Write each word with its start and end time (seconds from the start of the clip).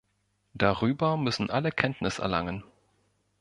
Darüber 0.55 1.15
müssen 1.15 1.51
alle 1.51 1.71
Kenntnis 1.71 2.17
erlangen. 2.17 2.63